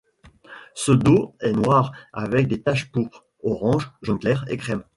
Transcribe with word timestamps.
Son 0.73 0.95
dos 0.95 1.35
est 1.41 1.51
noir 1.51 1.91
avec 2.11 2.47
des 2.47 2.59
taches 2.63 2.91
pourpres, 2.91 3.23
orange, 3.43 3.87
jaune 4.01 4.17
clair 4.17 4.43
et 4.49 4.57
crème. 4.57 4.81